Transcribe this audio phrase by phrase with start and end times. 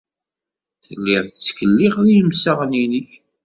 [0.85, 3.09] Telliḍ tettkellixeḍ imsaɣen-nnek.